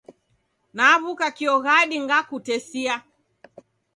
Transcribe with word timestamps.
New'uka 0.77 1.27
kio 1.37 1.53
ghadi 1.65 1.95
ngandakutesia. 2.03 2.95